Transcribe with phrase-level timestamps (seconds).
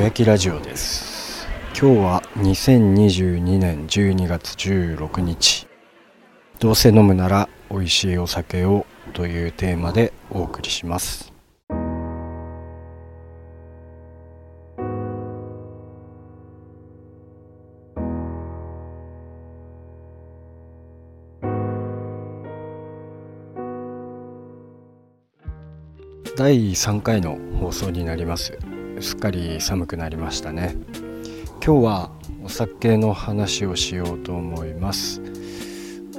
[0.00, 1.46] 焼きラジオです
[1.78, 5.66] 今日は2022年12月16日
[6.58, 11.34] どうせ飲むなら美味しいお酒をというテーマでお送りします
[26.38, 28.56] 第3回の放送になります
[29.00, 30.76] すっかり寒くなりましたね。
[31.64, 32.10] 今日は
[32.44, 35.20] お酒の話をしようと思います。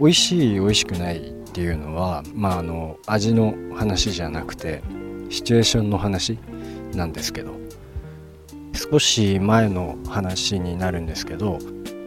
[0.00, 4.82] 美味しい美味しくないっていうのはまああの味の話じゃなくて
[5.28, 6.38] シチュエーションの話
[6.94, 7.54] なんですけど
[8.74, 11.58] 少し前の話になるんですけど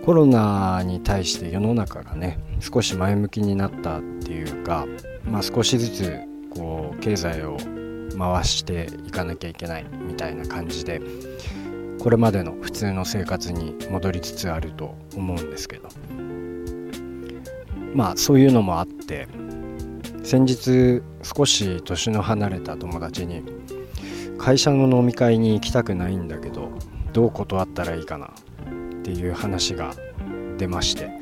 [0.06, 4.86] コロナに対して世の中がね少し前向きになったっていうか、
[5.26, 6.20] まあ、少しずつ
[6.56, 7.58] こう経済を
[8.22, 11.02] 回していかなきゃいけないみたいな感じで
[12.00, 15.90] これまでの普通の生活に戻りつつあると思うんですけど。
[17.94, 19.28] まあそういうのもあって
[20.24, 23.44] 先日少し年の離れた友達に
[24.38, 26.72] 会社の飲み会に行きたくないんだけど
[27.12, 28.30] どう断ったらいいかなっ
[29.04, 29.94] ていう話が
[30.58, 31.22] 出まして。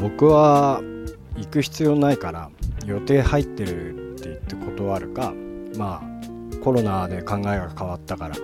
[0.00, 0.80] 僕は
[1.36, 2.50] 行く必要ないから
[2.86, 5.32] 予定入ってるって言って断るか
[5.76, 6.13] まあ
[6.64, 8.36] コロナで考えが変わったから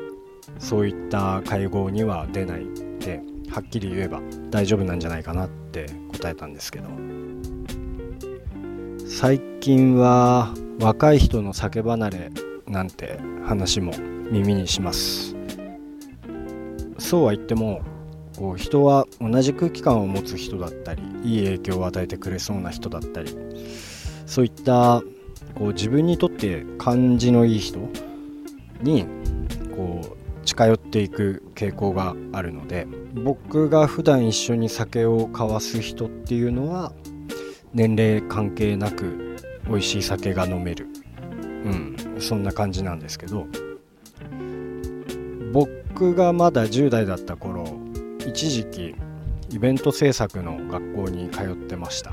[0.58, 2.66] そういった会合には出ないっ
[2.98, 6.88] てはっきり言えば大丈夫なんじゃないかなって答えたんですけど。
[9.06, 12.30] 最近は若い人の酒離れ
[12.66, 13.92] なんて話も
[14.30, 15.34] 耳にします。
[16.98, 17.82] そうは言っても
[18.38, 23.36] こう人は同じ空気感を持つ人だったりいい影響を与えてくれそうな人だったり
[24.26, 25.02] そういった
[25.54, 27.80] こう自分にとって感じのいい人
[28.83, 29.06] に
[29.77, 36.93] こう近寄っていく傾向があるので僕が普段一緒に酒を交わす人っていうのは
[37.72, 39.37] 年齢関係なく
[39.69, 40.87] 美味しい酒が飲める。
[41.65, 43.47] うんそんな感じなんですけど
[45.53, 47.65] 僕がまだ10代だった頃
[48.27, 48.94] 一時期
[49.50, 52.12] イベント制作の学校に通ってました。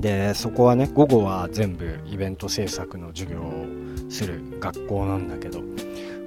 [0.00, 3.66] でそこはね午後は全部イベント制作の授業を
[4.08, 5.60] する学校なんだけど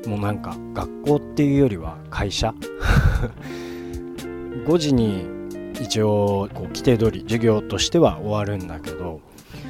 [0.08, 2.54] もうなんか学校っていうよりは会社？
[4.66, 5.26] 5時に
[5.82, 9.22] 一応こう規定通り授業としては終わるんだけど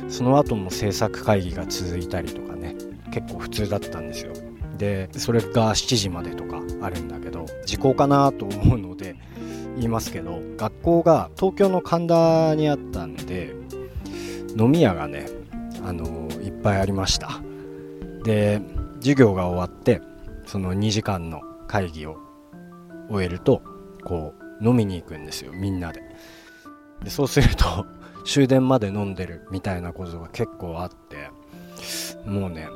[0.08, 2.76] その後も制作会議が続いたりとかね
[3.12, 4.34] 結構普通だったんですよ。
[4.78, 9.18] でそれが7時までとかあるんだけど時効かなと思うので
[9.76, 13.39] 言いますけど学校が東京の神田にあったんで
[14.58, 15.28] 飲み屋がね
[15.84, 17.42] あのいっぱいありました。
[18.24, 18.62] で
[19.00, 20.02] 授業が終わって
[20.46, 22.18] その2時間の会議を
[23.10, 23.62] 終えると
[24.04, 26.02] こう飲みに行くんですよみんなで。
[27.04, 27.86] でそうすると
[28.26, 31.30] 終電まで飲んでるみたいなことが結構あって
[32.30, 32.68] もうね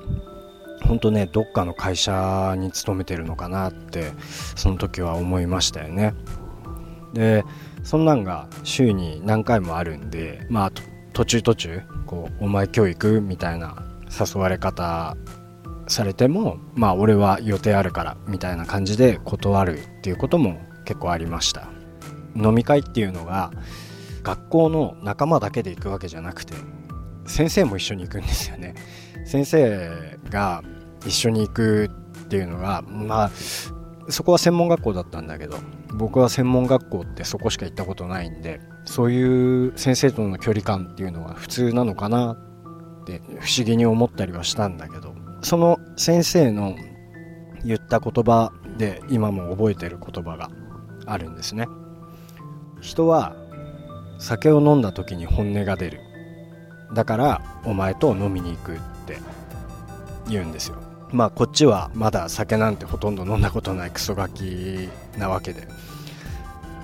[0.83, 4.11] ほんとねどっかの会社に勤めてるのかなって
[4.55, 6.13] その時は思いましたよね。
[7.13, 7.43] で
[7.83, 10.71] そんなんが週に何回もあるんでまあ
[11.13, 13.75] 途中途中こう「お前今日行く?」みたいな
[14.09, 15.15] 誘われ方
[15.87, 21.67] されてもまあ俺は予定あるからみたいな感じで断るっていうことも結構ありました
[22.35, 23.51] 飲み会っていうのが
[24.23, 26.53] 学校の仲間だけで行くわけじゃなくて
[27.25, 28.73] 先生も一緒に行くんですよね
[29.25, 30.61] 先生が
[31.05, 31.89] 一緒に行く
[32.23, 33.31] っていうのがまあ
[34.09, 35.57] そこは専門学校だったんだけど
[35.93, 46.75] 僕は専門学校ってそこしか行ったことないんでそういう先生との距離感っていうのは普通なのかなって不思議に思ったりはしたんだけどその先生の
[47.65, 50.49] 言った言葉で今も覚えてる言葉が
[51.05, 51.67] あるんですね。
[52.81, 53.35] 人は
[54.19, 55.99] 酒を飲んだ時に本音が出る。
[56.93, 58.75] だからお前と飲みに行くっ
[59.05, 59.17] て
[60.27, 60.77] 言うんですよ。
[61.13, 65.67] まあこっちはまだ酒なんてほとんど飲んだことないクソガキなわけで。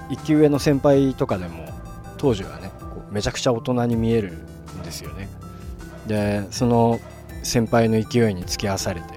[0.09, 1.67] 一級上の先輩とかでも
[2.17, 5.27] 当時はねこうめちゃくちゃ大人に見えるんですよね。
[6.07, 6.99] でその
[7.43, 9.07] 先輩の勢いに付き合わされて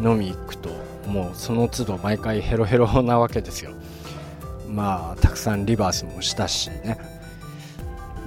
[0.00, 0.70] 飲み行くと
[1.06, 3.72] もうその都度毎回ヘロヘロなわけですよ。
[4.68, 6.98] まあたくさんリバースもしたしね。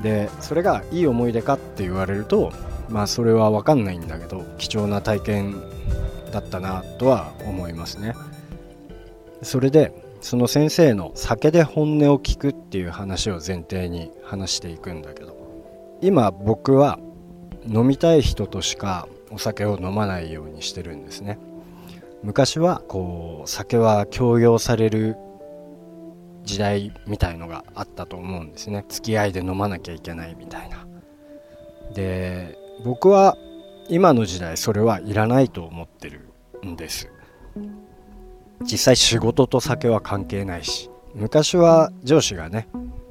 [0.01, 2.53] でそれがいい思い出かって言われると
[2.89, 5.55] まあそれは分かんないんだけど貴重な体験
[6.29, 8.13] だったなとは思いますね。
[9.41, 15.37] それでその先生の酒で本音を聞くっていう話を前提に話していくんだけど
[16.01, 16.99] 今僕は
[17.65, 21.39] 飲みたい人としかお酒を飲まないようにしてるんですね。
[22.21, 25.15] 昔はこう酒は強要される
[26.43, 28.85] 時代みたいのがあったと思うんですね。
[28.89, 30.85] 付き合いで飲まなきゃいけないみたいな。
[31.93, 33.37] で僕は
[33.89, 36.29] 今の時代それはいらないと思ってる
[36.65, 37.11] んです。
[38.61, 42.67] 実際仕事と酒は関係ないし昔は上司がね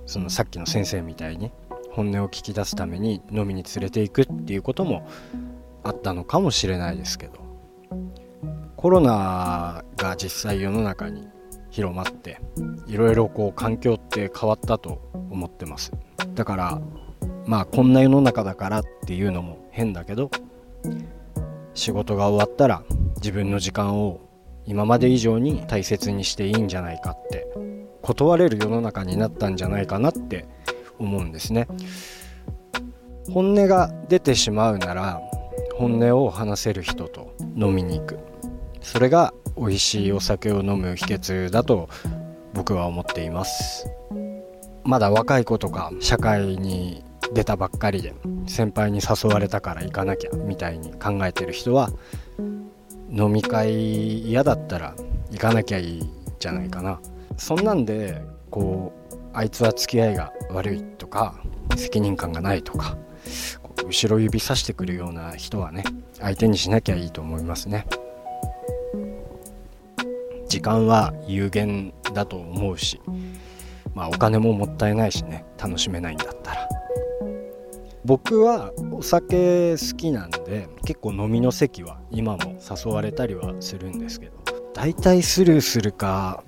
[0.06, 1.50] そのさっきの先生みたいに
[1.90, 5.08] 本音を聞き出すために飲みに連れていくっていうことも
[5.82, 7.32] あったのかもしれないですけど
[8.76, 11.26] コロナが実際世の中に
[11.70, 12.40] 広まって
[12.86, 15.92] いろいろこう環境って変わったと思ってます。
[16.34, 16.80] だから
[17.46, 20.30] まあこんな世の中だからっていうのも変だけど
[21.74, 22.82] 仕事が終わったら
[23.16, 24.20] 自分の時間を
[24.66, 27.46] 今まで以上に大切にしていいんじゃないかって
[28.02, 30.46] 断れる世の中になったんじゃないかなって
[30.98, 31.68] 思うんですね。
[33.32, 35.20] 本音が出てしまうなら
[35.76, 38.18] 本音を話せる人と飲みに行く。
[38.80, 41.88] それが美味しいお酒を飲む秘訣だと
[42.54, 43.88] 僕は思っています。
[44.84, 48.14] まだ若い子とか社会に出たばっかりで
[48.46, 51.90] 先輩に誘われたから行かなきゃみたいに考えてる人は
[53.10, 54.94] 飲み会嫌だったら
[55.30, 57.00] 行かなきゃいいじゃないかな。
[57.36, 61.34] そんなんでこうあいつは付き合いが悪いとか
[61.76, 62.96] 責任感がないとか
[63.86, 65.84] 後ろ指さしてくるような人はね
[66.18, 67.86] 相手にしなきゃいいと思いますね。
[70.48, 73.00] 時間は有限だと思うし
[73.94, 76.77] まあお金ももったいないしね楽しめないんだったら。
[78.08, 84.32] 僕はお酒好きなんで結構飲みの席は今も誘われたりはするんですけど
[84.72, 86.42] 大体スルーするか、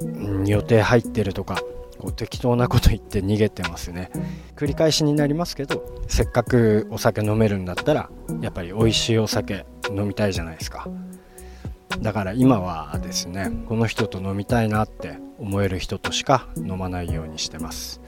[0.00, 0.06] う
[0.44, 1.56] ん、予定入ってるとか
[1.98, 4.10] こう適当なこと言って逃げてますね。
[4.56, 8.08] 繰り返しになりますけどせっかくお酒飲めるんだったら
[8.40, 10.88] やっぱり美味しいお酒飲みたいじゃないですか。
[12.00, 18.00] だから今はですねこの人と飲みたいなって思える人としか飲まないようにしてます。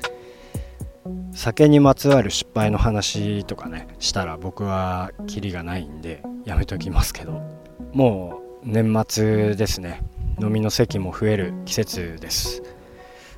[1.32, 7.40] 酒にまつわる失敗の話とかねしたら僕はキリがないんでやめときますけど
[7.92, 10.02] もう年末ですね。
[10.40, 12.62] 飲みの席も増える季節です。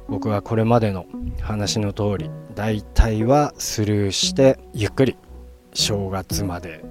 [0.08, 1.06] 僕はこれまでの
[1.40, 5.16] 話の通り大体はスルーしてゆっくり
[5.74, 6.84] 正月まで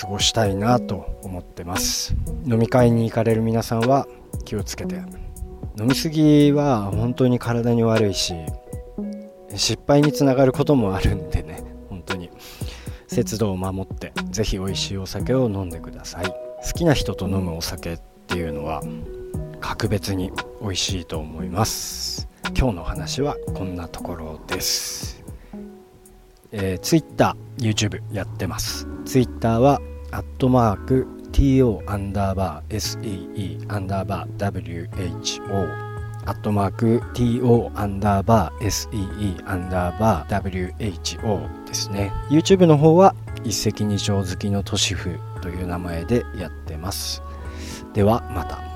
[0.00, 2.14] 過ごしたいなと思ってます。
[2.44, 4.06] 飲み会に行かれる皆さんは
[4.44, 4.96] 気をつけて。
[5.80, 8.34] 飲み過ぎは本当に体に悪いし
[9.56, 12.30] 失敗につながることもあるんでね本当に。
[13.08, 16.26] 節度を守って是非美味しいお酒を飲んでください。
[16.26, 16.34] 好
[16.74, 18.82] きな人と飲むお酒っていうのは
[19.60, 20.32] 格別に
[20.62, 22.28] 美味しいと思います。
[22.56, 25.22] 今日の話はこんなところです、
[26.50, 28.86] えー、Twitter、YouTube やってます。
[29.04, 35.91] Twitter はアットマーク TO アンダーバー SEE アンダーバー WHO
[36.24, 42.12] アットマーク TO アンダーバー SEE アンダーバー WHO ですね。
[42.30, 43.14] YouTube の方は
[43.44, 47.22] 一石二鳥好きの都市府という名前でやってます。
[47.92, 48.71] ではまた。